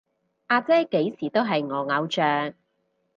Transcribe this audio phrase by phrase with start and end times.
[0.47, 2.55] 阿姐幾時都係我偶像